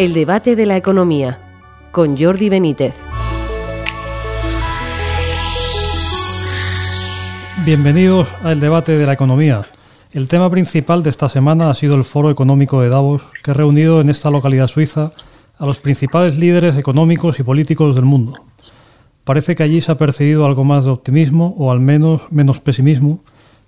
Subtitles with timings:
[0.00, 1.38] El debate de la economía
[1.92, 2.94] con Jordi Benítez.
[7.66, 9.60] Bienvenidos al debate de la economía.
[10.12, 13.52] El tema principal de esta semana ha sido el Foro Económico de Davos, que ha
[13.52, 15.12] reunido en esta localidad suiza
[15.58, 18.32] a los principales líderes económicos y políticos del mundo.
[19.24, 23.20] Parece que allí se ha percibido algo más de optimismo o al menos menos pesimismo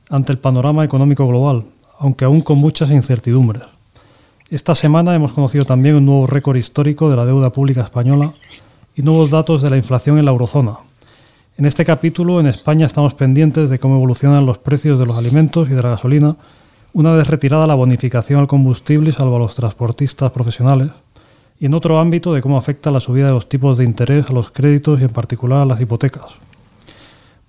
[0.08, 1.64] ante el panorama económico global,
[1.98, 3.71] aunque aún con muchas incertidumbres.
[4.52, 8.34] Esta semana hemos conocido también un nuevo récord histórico de la deuda pública española
[8.94, 10.76] y nuevos datos de la inflación en la eurozona.
[11.56, 15.70] En este capítulo, en España, estamos pendientes de cómo evolucionan los precios de los alimentos
[15.70, 16.36] y de la gasolina
[16.92, 20.90] una vez retirada la bonificación al combustible salvo a los transportistas profesionales,
[21.58, 24.34] y en otro ámbito de cómo afecta la subida de los tipos de interés a
[24.34, 26.26] los créditos y en particular a las hipotecas.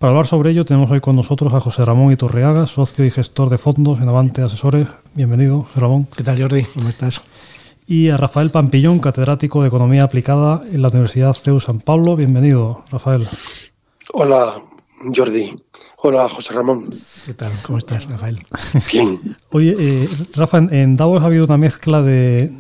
[0.04, 3.50] Para hablar sobre ello tenemos hoy con nosotros a José Ramón Iturriaga, socio y gestor
[3.50, 4.86] de fondos en Avante Asesores.
[5.14, 6.10] Bienvenido, José Ramón.
[6.18, 6.66] ¿Qué tal, Jordi?
[6.74, 7.22] ¿Cómo estás?
[7.88, 12.18] Y a Rafael Pampillón, catedrático de Economía Aplicada en la Universidad CEU San Pablo.
[12.18, 13.30] Bienvenido, Rafael.
[14.12, 14.56] Hola,
[15.16, 15.56] Jordi.
[16.00, 16.90] Hola, José Ramón.
[17.26, 17.54] ¿Qué tal?
[17.66, 18.46] ¿Cómo estás, Rafael?
[18.92, 19.38] Bien.
[19.52, 22.52] Oye, eh, Rafa, en Davos ha habido una mezcla de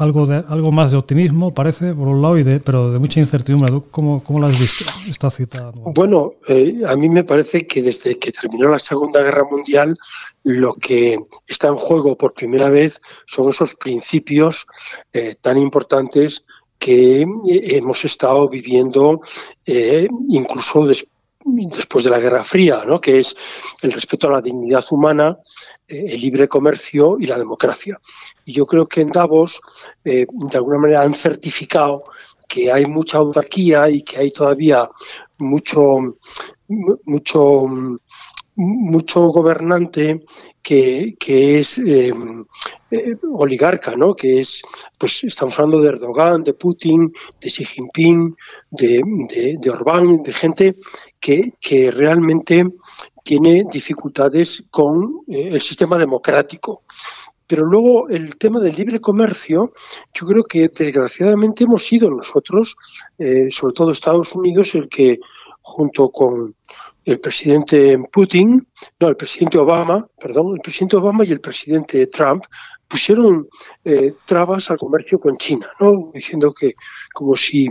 [0.00, 3.20] algo, de, algo más de optimismo, parece, por un lado, y de, pero de mucha
[3.20, 3.70] incertidumbre.
[3.90, 5.72] ¿Cómo, cómo has visto esta cita?
[5.74, 9.94] Bueno, eh, a mí me parece que desde que terminó la Segunda Guerra Mundial,
[10.42, 14.66] lo que está en juego por primera vez son esos principios
[15.12, 16.44] eh, tan importantes
[16.78, 19.20] que eh, hemos estado viviendo
[20.28, 23.00] incluso después después de la Guerra Fría, ¿no?
[23.00, 23.34] que es
[23.82, 25.38] el respeto a la dignidad humana,
[25.88, 27.98] eh, el libre comercio y la democracia.
[28.44, 29.60] Y yo creo que en Davos,
[30.04, 32.04] eh, de alguna manera, han certificado
[32.46, 34.90] que hay mucha autarquía y que hay todavía
[35.38, 36.16] mucho,
[36.68, 37.66] mucho,
[38.56, 40.24] mucho gobernante
[40.62, 42.12] que, es eh,
[43.32, 44.14] oligarca, ¿no?
[44.14, 44.62] Que es,
[44.98, 48.36] pues estamos hablando de Erdogan, de Putin, de Xi Jinping,
[48.70, 50.76] de, de, de Orbán, de gente
[51.18, 52.66] que, que realmente
[53.22, 56.82] tiene dificultades con eh, el sistema democrático.
[57.46, 59.72] Pero luego el tema del libre comercio,
[60.14, 62.76] yo creo que desgraciadamente hemos sido nosotros,
[63.18, 65.18] eh, sobre todo Estados Unidos, el que
[65.62, 66.54] junto con
[67.10, 68.66] el presidente Putin,
[69.00, 72.44] no, el presidente Obama, perdón, el presidente Obama y el presidente Trump
[72.88, 73.48] pusieron
[73.84, 76.10] eh, trabas al comercio con China, ¿no?
[76.12, 76.74] Diciendo que
[77.12, 77.68] como si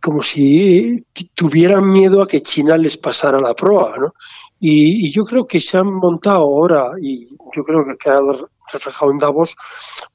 [0.00, 1.04] como si
[1.34, 4.14] tuvieran miedo a que China les pasara la proa, ¿no?
[4.60, 7.26] Y, yo creo que se han montado ahora, y
[7.56, 9.56] yo creo que ha quedado reflejado en Davos,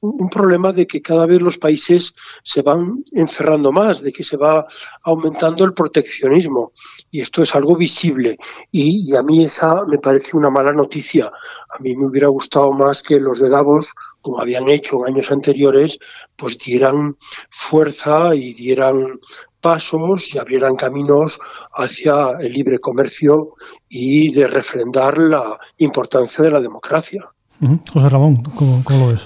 [0.00, 4.36] un, problema de que cada vez los países se van encerrando más, de que se
[4.36, 4.66] va
[5.02, 6.72] aumentando el proteccionismo.
[7.10, 8.38] Y esto es algo visible.
[8.70, 11.26] Y, y a mí esa me parece una mala noticia.
[11.26, 13.92] A mí me hubiera gustado más que los de Davos,
[14.22, 15.98] como habían hecho en años anteriores,
[16.36, 17.16] pues dieran
[17.50, 19.20] fuerza y dieran
[19.60, 21.38] pasos y abrieran caminos
[21.72, 23.54] hacia el libre comercio
[23.88, 27.28] y de refrendar la importancia de la democracia.
[27.60, 29.20] José Ramón, ¿cómo, lo ves?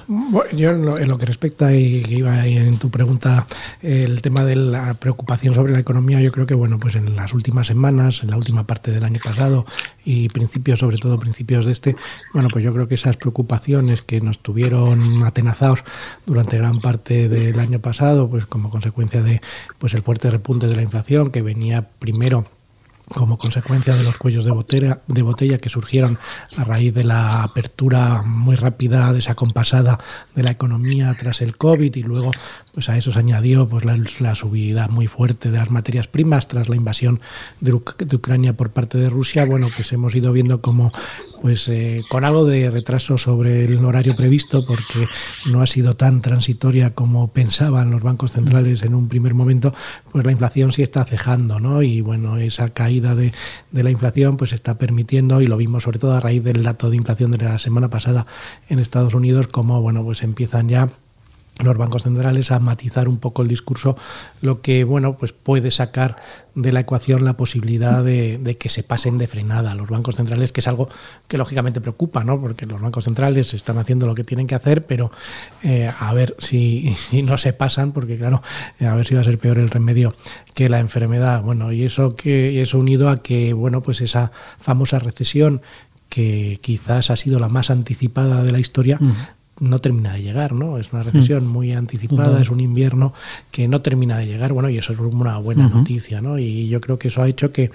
[0.52, 3.46] yo en lo, que respecta, y que iba ahí en tu pregunta,
[3.82, 7.34] el tema de la preocupación sobre la economía, yo creo que bueno, pues en las
[7.34, 9.66] últimas semanas, en la última parte del año pasado
[10.04, 11.96] y principios, sobre todo principios de este,
[12.32, 15.82] bueno, pues yo creo que esas preocupaciones que nos tuvieron atenazados
[16.24, 19.40] durante gran parte del año pasado, pues como consecuencia de
[19.78, 22.44] pues el fuerte repunte de la inflación que venía primero
[23.14, 26.18] como consecuencia de los cuellos de botella, que surgieron
[26.56, 29.98] a raíz de la apertura muy rápida, desacompasada
[30.34, 32.30] de la economía tras el COVID y luego
[32.72, 33.84] pues a eso se añadió pues
[34.20, 37.20] la, subida muy fuerte de las materias primas tras la invasión
[37.60, 40.90] de, Ucrania por parte de Rusia, bueno, pues hemos ido viendo como
[41.42, 45.06] pues eh, con algo de retraso sobre el horario previsto porque
[45.46, 49.74] no ha sido tan transitoria como pensaban los bancos centrales en un primer momento,
[50.12, 51.82] pues la inflación sí está cejando, ¿no?
[51.82, 53.32] Y bueno, esa caída de,
[53.70, 56.90] de, la inflación pues está permitiendo, y lo vimos sobre todo a raíz del dato
[56.90, 58.26] de inflación de la semana pasada
[58.68, 60.90] en Estados Unidos, como bueno, pues empiezan ya
[61.62, 63.96] los bancos centrales a matizar un poco el discurso,
[64.42, 66.16] lo que bueno pues puede sacar
[66.54, 70.60] de la ecuación la posibilidad de, que se pasen de frenada los bancos centrales, que
[70.60, 70.88] es algo
[71.28, 72.40] que lógicamente preocupa, ¿no?
[72.40, 75.10] porque los bancos centrales están haciendo lo que tienen que hacer, pero
[75.62, 78.42] eh, a ver si, no se pasan, porque claro,
[78.80, 80.14] a ver si va a ser peor el remedio
[80.54, 81.42] que la enfermedad.
[81.42, 85.62] Bueno, y eso que eso unido a que bueno pues esa famosa recesión
[86.08, 88.98] que quizás ha sido la más anticipada de la historia,
[89.60, 90.78] no termina de llegar, ¿no?
[90.78, 91.50] Es una recesión mm.
[91.50, 93.12] muy anticipada, es un invierno
[93.50, 96.38] que no termina de llegar, bueno, y eso es una buena noticia, ¿no?
[96.38, 97.70] Y yo creo que eso ha hecho que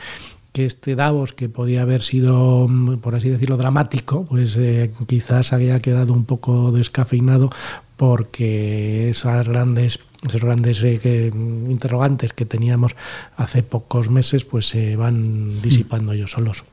[0.56, 5.52] que este Davos, que podía haber sido, mm, por así decirlo, dramático, pues eh, quizás
[5.52, 7.50] haya quedado un poco descafeinado
[7.98, 12.96] porque esas grandes esos grandes eh, interrogantes que teníamos
[13.38, 16.64] hace pocos meses pues se van disipando ellos solos.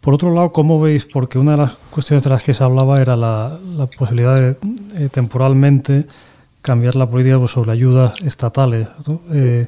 [0.00, 1.06] Por otro lado, ¿cómo veis?
[1.06, 3.58] Porque una de las cuestiones de las que se hablaba era la,
[3.98, 4.56] posibilidad de
[4.96, 6.06] eh, temporalmente
[6.62, 8.88] cambiar la política pues, sobre ayudas estatales,
[9.32, 9.66] eh,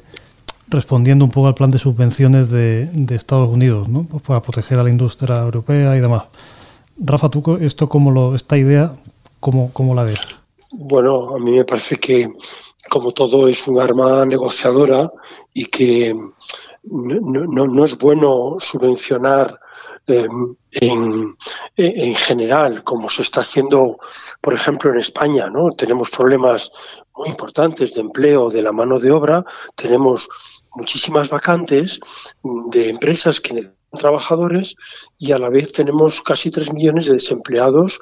[0.67, 4.03] respondiendo un poco al plan de subvenciones de, Estados Unidos, ¿no?
[4.03, 6.23] Pues para proteger a la industria europea y demás.
[6.97, 8.93] Rafa, ¿tú esto cómo lo, esta idea,
[9.39, 10.19] cómo, cómo la ves?
[10.71, 12.31] Bueno, a mí me parece que,
[12.89, 15.11] como todo, es un arma negociadora
[15.53, 16.15] y que
[16.83, 19.59] no, no, es bueno subvencionar
[20.05, 21.35] em, en,
[21.75, 23.97] en, general, como se está haciendo,
[24.41, 25.49] por ejemplo, en España.
[25.49, 25.71] ¿no?
[25.71, 26.71] Tenemos problemas
[27.15, 29.43] muy importantes de empleo de la mano de obra,
[29.75, 30.29] tenemos
[30.75, 31.99] muchísimas vacantes
[32.43, 34.75] de empresas que trabajadores
[35.17, 37.99] y a la vez tenemos casi tres millones de desempleados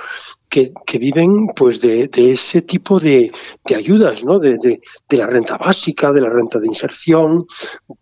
[0.49, 3.31] que, viven pues de, ese tipo de,
[3.75, 4.39] ayudas, ¿no?
[4.39, 7.45] De, la renta básica, de la renta de inserción,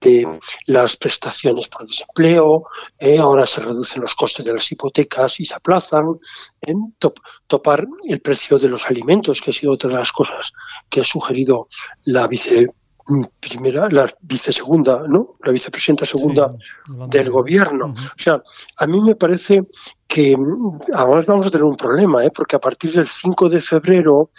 [0.01, 2.65] de las prestaciones por desempleo,
[2.99, 3.17] ¿eh?
[3.17, 6.05] ahora se reducen los costes de las hipotecas y se aplazan,
[6.61, 6.73] ¿eh?
[7.47, 10.53] topar el precio de los alimentos, que ha sido otra de las cosas
[10.89, 11.67] que ha sugerido
[12.03, 12.67] la vice
[13.39, 15.35] primera, la vicesegunda, ¿no?
[15.43, 16.55] La vicepresidenta segunda
[17.07, 17.93] del gobierno.
[17.93, 18.41] O sea,
[18.77, 19.67] a mí me parece
[20.07, 20.35] que
[20.93, 22.31] además vamos a tener un problema, ¿eh?
[22.33, 24.31] porque a partir del 5 de febrero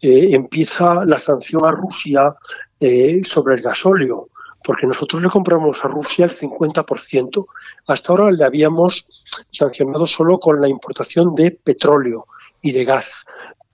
[0.00, 2.34] eh, empieza la sanción a Rusia
[2.78, 4.28] eh, sobre el gasóleo,
[4.64, 7.46] porque nosotros le compramos a Rusia el 50%.
[7.86, 9.06] Hasta ahora le habíamos
[9.50, 12.26] sancionado solo con la importación de petróleo
[12.60, 13.24] y de gas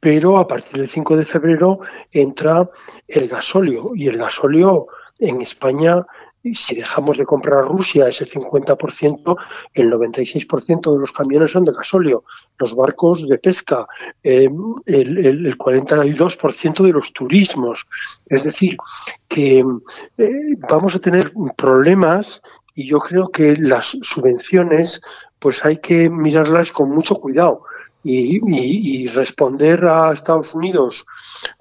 [0.06, 1.80] pero a partir del 5 de febrero
[2.12, 2.70] entra
[3.08, 4.86] el gasóleo y el gasóleo
[5.18, 6.06] en España
[6.54, 9.36] si dejamos de comprar a Rusia ese 50%,
[9.74, 12.22] el 96% de los camiones son de gasóleo,
[12.60, 13.84] los barcos de pesca,
[14.22, 17.84] em, el, 42% de los turismos.
[18.26, 18.76] Es decir,
[19.26, 19.64] que
[20.18, 22.40] eh, vamos a tener problemas
[22.76, 25.00] y yo creo que las subvenciones
[25.38, 27.62] pues hay que mirarlas con mucho cuidado
[28.08, 31.04] y, responder a Estados Unidos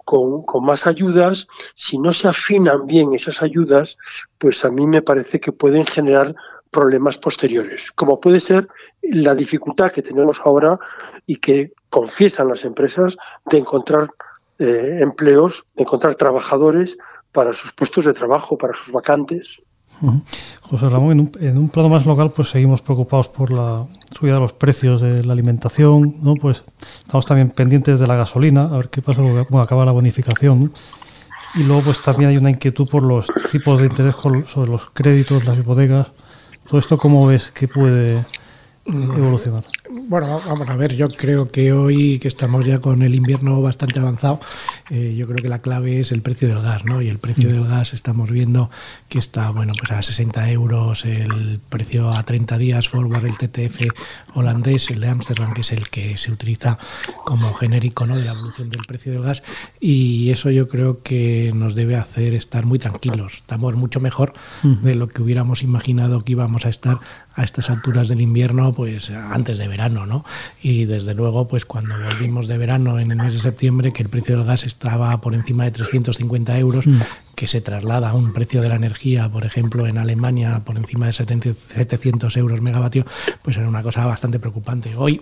[0.04, 3.98] con, más ayudas, si no se afinan bien esas ayudas,
[4.38, 6.36] pues a mí me parece que pueden generar
[6.70, 8.68] problemas posteriores, como puede ser
[9.02, 10.78] la dificultad que tenemos ahora
[11.26, 14.08] y que confiesan las empresas de encontrar
[14.60, 16.98] eh, empleos, de encontrar trabajadores
[17.32, 19.62] para sus puestos de trabajo, para sus vacantes.
[20.62, 23.86] José Ramón, en un, plano más local, pues seguimos preocupados por la
[24.18, 26.36] subida de los precios de la alimentación, ¿no?
[26.36, 26.64] Pues
[27.00, 30.72] estamos también pendientes de la gasolina, a ver qué pasa, cómo acaba la bonificación,
[31.56, 35.46] Y luego, pues también hay una inquietud por los tipos de interés sobre los créditos,
[35.46, 36.08] las hipotecas.
[36.68, 38.26] Todo esto, ¿cómo ves que puede
[38.86, 39.64] evolucionar?
[39.90, 44.00] Bueno, vamos a ver, yo creo que hoy que estamos ya con el invierno bastante
[44.00, 44.40] avanzado,
[44.90, 47.02] eh, yo creo que la clave es el precio del gas, ¿no?
[47.04, 48.72] Y el precio del gas estamos viendo
[49.10, 53.88] que está, bueno, pues a 60 euros el precio a 30 días forward, el TTF
[54.34, 56.80] holandés, el de Amsterdam, que es el que se utiliza
[57.24, 58.18] como genérico, ¿no?
[58.18, 59.44] De la evolución del precio del gas
[59.80, 63.34] y eso yo creo que nos debe hacer estar muy tranquilos.
[63.38, 64.34] Estamos mucho mejor
[64.64, 67.00] de lo que hubiéramos imaginado que íbamos a estar
[67.36, 70.24] a estas alturas del invierno, pues antes de verano, ¿no?
[70.62, 74.10] Y desde luego, pues cuando volvimos de verano en el mes de septiembre, que el
[74.10, 77.02] precio del gas estaba por encima de 350 euros, mm.
[77.36, 81.08] que se traslada a un precio de la energía, por ejemplo, en Alemania por encima
[81.08, 83.06] de 700 euros megavatio,
[83.44, 84.96] pues era una cosa bastante preocupante.
[84.96, 85.22] Hoy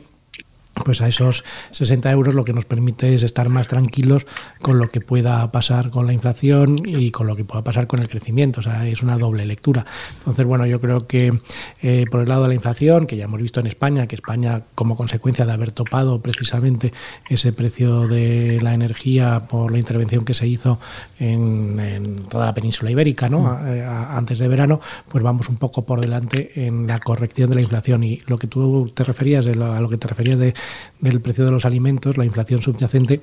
[0.73, 4.25] pues a esos 60 euros lo que nos permite es estar más tranquilos
[4.61, 7.99] con lo que pueda pasar con la inflación y con lo que pueda pasar con
[7.99, 8.59] el crecimiento.
[8.59, 9.85] O sea, es una doble lectura.
[10.19, 11.39] Entonces, bueno, yo creo que
[11.81, 14.63] eh, por el lado de la inflación, que ya hemos visto en España, que España,
[14.75, 16.91] como consecuencia de haber topado precisamente
[17.29, 20.79] ese precio de la energía por la intervención que se hizo
[21.19, 23.41] en, toda la península ibérica, ¿no?
[23.41, 23.67] Mm.
[23.67, 27.61] Eh, antes de verano, pues vamos un poco por delante en la corrección de la
[27.61, 28.03] inflación.
[28.03, 30.53] Y lo que tú te referías, a lo que te referías de
[30.99, 33.21] del precio de los alimentos, la inflación subyacente,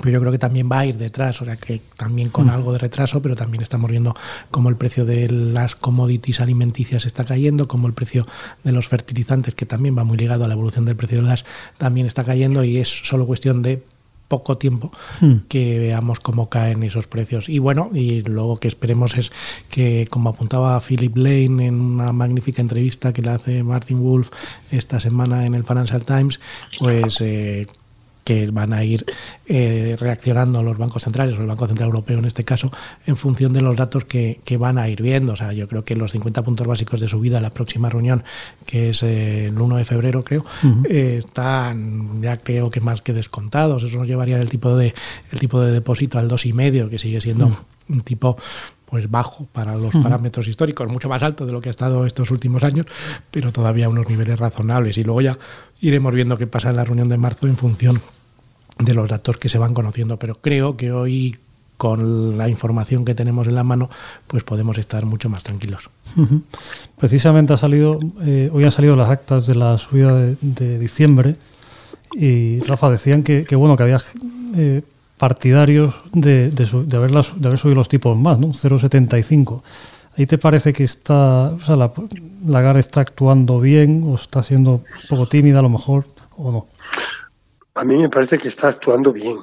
[0.00, 2.50] pero yo creo que también va a ir detrás, o sea que también con mm.
[2.50, 4.14] algo de retraso, pero también estamos viendo
[4.50, 8.26] cómo el precio de las commodities alimenticias está cayendo, cómo el precio
[8.64, 11.44] de los fertilizantes, que también va muy ligado a la evolución del precio del gas,
[11.76, 13.82] también está cayendo y es solo cuestión de
[14.32, 15.34] poco tiempo mm.
[15.46, 17.50] que veamos cómo caen esos precios.
[17.50, 19.30] Y bueno, y luego que esperemos es
[19.68, 24.30] que, como apuntaba Philip Lane en una magnífica entrevista que le hace Martin Wolf
[24.70, 26.40] esta semana en el Financial Times,
[26.78, 27.66] pues eh,
[28.24, 29.04] que van a ir
[29.46, 32.70] eh, reaccionando los bancos centrales, o el Banco Central Europeo en este caso,
[33.06, 35.32] en función de los datos que, van a ir viendo.
[35.32, 38.22] O sea, yo creo que los 50 puntos básicos de subida a la próxima reunión,
[38.66, 40.44] que es eh, el 1 de febrero, creo,
[40.88, 43.82] eh, están ya creo que más que descontados.
[43.82, 44.94] Eso nos llevaría el tipo de,
[45.30, 47.56] el tipo de depósito al 2,5, que sigue siendo
[47.88, 48.36] un tipo
[48.92, 52.30] pues bajo para los parámetros históricos, mucho más alto de lo que ha estado estos
[52.30, 52.84] últimos años,
[53.30, 54.98] pero todavía a unos niveles razonables.
[54.98, 55.38] Y luego ya
[55.80, 58.02] iremos viendo qué pasa en la reunión de marzo en función
[58.84, 60.18] de los datos que se van conociendo.
[60.18, 61.36] Pero creo que hoy,
[61.76, 63.90] con la información que tenemos en la mano,
[64.26, 65.90] pues podemos estar mucho más tranquilos.
[66.98, 71.36] Precisamente ha salido, eh, hoy han salido las actas de la subida de, diciembre
[72.12, 73.98] y Rafa decían que, bueno que había
[74.56, 74.82] eh,
[75.16, 78.48] partidarios de, de, de, haber subido los tipos más, ¿no?
[78.48, 79.62] 0,75.
[80.16, 84.72] ¿Ahí te parece que está, o sea, la, GAR está actuando bien o está siendo
[84.72, 86.66] un poco tímida a lo mejor o no?
[87.74, 89.38] A mí me parece que está actuando bien.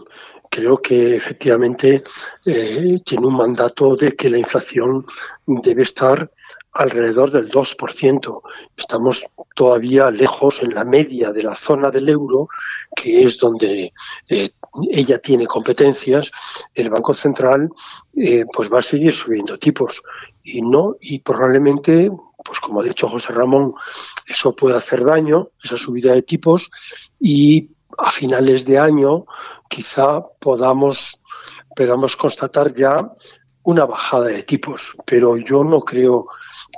[0.50, 2.04] Creo que efectivamente
[2.46, 5.06] eh, tiene un mandato de que la inflación
[5.46, 6.32] debe estar
[6.74, 8.42] alrededor del 2%.
[8.78, 9.24] Estamos
[9.56, 12.48] todavía lejos en la media de la zona del euro,
[12.96, 13.94] que es donde
[14.30, 14.50] eh,
[14.92, 16.32] ella tiene competencias,
[16.76, 17.70] el Banco Central
[18.16, 20.02] eh, pues va a seguir subiendo tipos
[20.44, 22.12] y no y probablemente
[22.46, 23.74] pues como ha dicho José Ramón
[24.28, 26.70] eso puede hacer daño esa subida de tipos
[27.20, 29.26] y a finales de año
[29.70, 31.22] quizá podamos
[31.76, 33.12] podamos constatar ya
[33.64, 36.28] una bajada de tipos pero yo no creo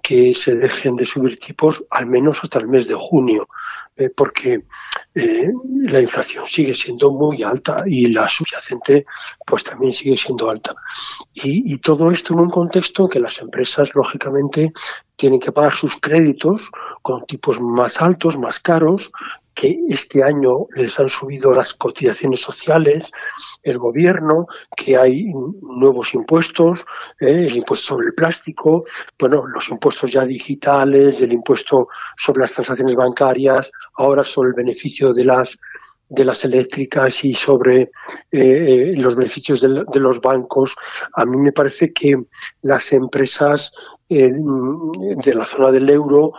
[0.03, 3.47] que se dejen de subir tipos al menos hasta el mes de junio
[3.97, 4.65] eh, porque
[5.13, 5.51] eh,
[5.87, 9.05] la inflación sigue siendo muy alta y la subyacente
[9.45, 10.73] pues también sigue siendo alta.
[11.33, 14.71] Y, y todo esto en un contexto que las empresas lógicamente
[15.17, 19.11] tienen que pagar sus créditos con tipos más altos, más caros,
[19.53, 23.11] que este año les han subido las cotizaciones sociales,
[23.63, 25.25] el gobierno, que hay
[25.61, 26.85] nuevos impuestos,
[27.19, 28.83] eh, el impuesto sobre el plástico,
[29.19, 35.13] bueno, los impuestos ya digitales, el impuesto sobre las transacciones bancarias, ahora sobre el beneficio
[35.13, 35.57] de las
[36.13, 37.89] de las eléctricas y sobre eh,
[38.33, 40.75] eh, los beneficios de, de, los bancos.
[41.13, 42.21] A mí me parece que
[42.63, 43.71] las empresas
[44.09, 46.33] de la zona del euro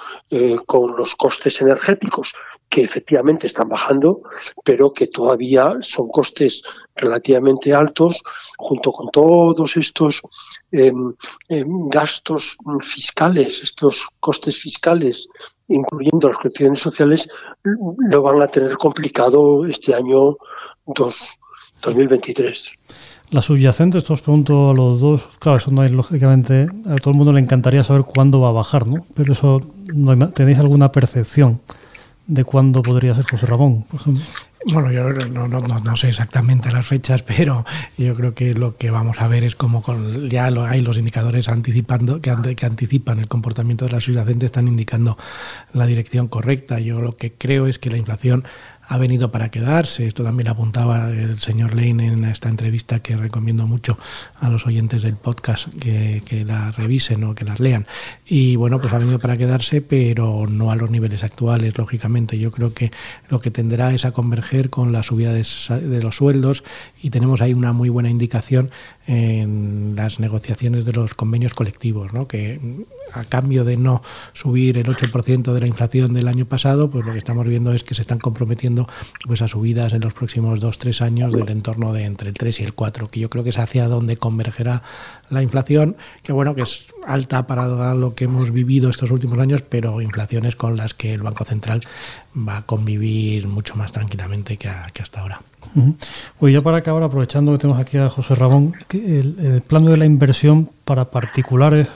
[0.66, 2.35] con los costes energéticos
[2.73, 4.23] que efectivamente están bajando,
[4.64, 6.62] pero que todavía son costes
[6.97, 8.23] relativamente altos,
[8.57, 10.23] junto con todos estos
[10.73, 11.12] em,
[11.50, 15.29] em, gastos fiscales, estos costes fiscales,
[15.69, 17.29] incluyendo las cuestiones sociales,
[17.62, 20.38] lo van a tener complicado este año
[20.87, 22.73] 2023.
[23.33, 27.11] La subyacente, esto os pregunto a los dos, claro, eso no es lógicamente, a todo
[27.11, 29.05] el mundo le encantaría saber cuándo va a bajar, ¿no?
[29.14, 29.61] Pero eso,
[29.95, 31.61] no ¿tenéis alguna percepción?
[32.26, 34.25] De cuándo podría ser José Ramón, por ejemplo.
[34.66, 37.64] Bueno, yo no, no, no, sé exactamente las fechas, pero
[37.99, 40.99] yo creo que lo que vamos a ver es como con, ya lo, hay los
[40.99, 45.19] indicadores anticipando que, anticipan el comportamiento de la subyacente, están indicando
[45.73, 46.78] la dirección correcta.
[46.78, 48.45] Yo lo que creo es que la inflación
[48.88, 50.07] ha venido para quedarse.
[50.07, 53.99] Esto también apuntaba el señor Lane en esta entrevista que recomiendo mucho
[54.40, 57.87] a los oyentes del podcast que, que la revisen o que las lean.
[58.26, 62.38] Y bueno, pues ha venido para quedarse, pero no a los niveles actuales, lógicamente.
[62.38, 62.92] Yo creo que
[63.28, 64.12] lo que tendrá es a
[64.71, 66.62] con la subida de los sueldos
[67.02, 68.71] y tenemos ahí una muy buena indicación
[69.06, 72.28] en las negociaciones de los convenios colectivos, ¿no?
[72.28, 72.61] que
[73.12, 77.12] a cambio de no subir el 8% de la inflación del año pasado, pues lo
[77.12, 78.87] que estamos viendo es que se están comprometiendo
[79.26, 82.64] pues, a subidas en los próximos 2-3 años del entorno de entre el 3 y
[82.64, 84.82] el 4, que yo creo que es hacia donde convergerá
[85.30, 89.62] la inflación, que bueno, que es alta para lo que hemos vivido estos últimos años,
[89.62, 91.82] pero inflaciones con las que el Banco Central
[92.37, 95.40] va a convivir mucho más tranquilamente que, que hasta ahora.
[96.38, 99.97] Pues ya para acabar, aprovechando que tenemos aquí a José Ramón, el, el plano de
[99.97, 101.88] la inversión para particulares,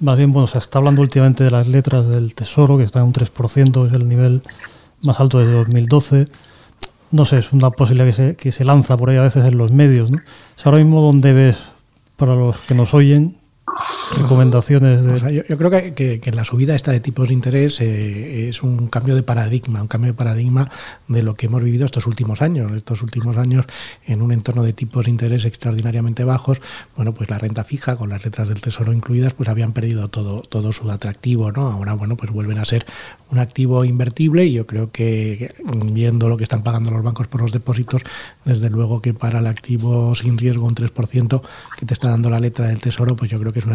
[0.00, 3.06] más bien, bueno, se está hablando últimamente de las letras del Tesoro, que está en
[3.06, 4.42] un 3%, es el nivel
[5.04, 6.24] más alto desde 2012.
[7.10, 9.58] No sé, es una posibilidad que se, que se lanza por ahí a veces en
[9.58, 10.10] los medios.
[10.10, 10.18] ¿no?
[10.64, 11.58] ahora mismo donde ves,
[12.16, 13.36] para los que nos oyen,
[14.16, 15.06] recomendaciones
[15.48, 19.14] yo, creo que, que, la subida esta de tipos de interés eh, es un cambio
[19.14, 20.70] de paradigma, un cambio de paradigma
[21.08, 22.72] de lo que hemos vivido estos últimos años.
[22.72, 23.66] Estos últimos años,
[24.06, 26.60] en un entorno de tipos de interés extraordinariamente bajos,
[26.96, 30.42] bueno, pues la renta fija, con las letras del tesoro incluidas, pues habían perdido todo,
[30.42, 31.68] todo su atractivo, ¿no?
[31.68, 32.86] Ahora, bueno, pues vuelven a ser
[33.30, 35.54] un activo invertible y yo creo que
[35.86, 38.02] viendo lo que están pagando los bancos por los depósitos,
[38.44, 41.42] desde luego que para el activo sin riesgo un 3%
[41.78, 43.66] que te está dando la letra del tesoro, pues yo creo que es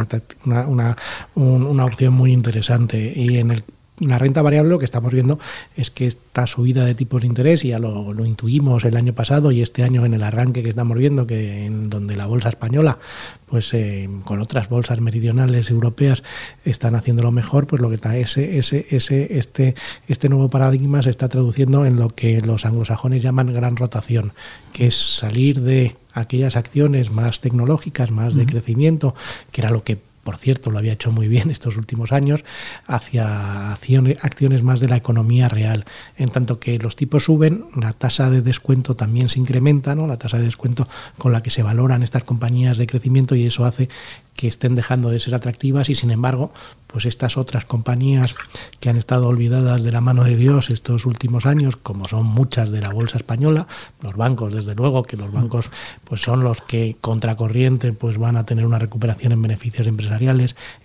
[0.46, 0.96] una, una,
[1.36, 3.14] una, una opción muy interesante.
[3.16, 3.64] Y en el
[4.00, 5.40] la renta variable lo que estamos viendo
[5.78, 9.52] es que esta subida de tipos de interés, y ya lo, intuimos el año pasado
[9.52, 12.98] y este año en el arranque que estamos viendo, que en donde la bolsa española,
[13.46, 16.24] pues eh, con otras bolsas meridionales europeas
[16.66, 19.76] están haciendo lo mejor, pues lo que está ese, ese, ese, este,
[20.08, 24.34] este nuevo paradigma se está traduciendo en lo que los anglosajones llaman gran rotación,
[24.74, 29.16] que es salir de aquellas acciones más tecnológicas, más de crecimiento,
[29.52, 32.44] que era lo que por cierto, lo había hecho muy bien estos últimos años,
[32.88, 35.86] hacia acciones, más de la economía real.
[36.18, 40.08] En tanto que los tipos suben, la tasa de descuento también se incrementa, ¿no?
[40.08, 40.88] la tasa de descuento
[41.20, 43.88] con la que se valoran estas compañías de crecimiento y eso hace
[44.36, 46.52] que estén dejando de ser atractivas y sin embargo,
[46.88, 48.36] pues estas otras compañías
[48.80, 52.70] que han estado olvidadas de la mano de Dios estos últimos años, como son muchas
[52.72, 53.68] de la bolsa española,
[54.02, 55.70] los bancos, desde luego que los bancos
[56.04, 60.15] pues son los que contracorriente pues van a tener una recuperación en beneficios empresariales,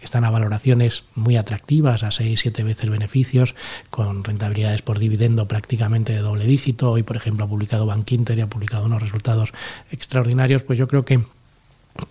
[0.00, 3.54] están a valoraciones muy atractivas, a 6, 7 veces beneficios,
[3.90, 6.90] con rentabilidades por dividendo prácticamente de doble dígito.
[6.90, 9.50] Hoy, por ejemplo, ha publicado Bank Inter y ha publicado unos resultados
[9.90, 11.24] extraordinarios, pues yo creo que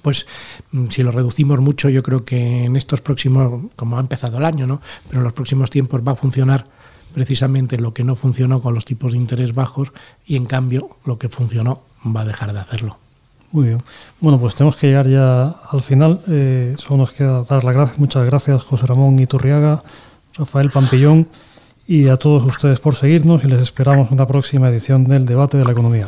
[0.02, 0.28] pues
[0.72, 4.46] mm, si lo reducimos mucho, yo creo que en estos próximos, como ha empezado el
[4.46, 4.82] año, ¿no?
[5.08, 6.68] pero en los próximos tiempos va a funcionar
[7.14, 9.92] precisamente lo que no funcionó con los tipos de interés bajos
[10.26, 12.98] y en cambio lo que funcionó va a dejar de hacerlo.
[13.51, 13.82] Muy bien.
[14.20, 16.22] Bueno, pues tenemos que llegar ya al final.
[16.27, 18.00] Eh, solo nos queda dar las gracias.
[18.00, 19.82] Muchas gracias, José Ramón Iturriaga,
[20.36, 21.27] Rafael Pampillón
[21.88, 25.65] y a todos ustedes por seguirnos y les esperamos una próxima edición del Debate de
[25.65, 26.08] la Economía.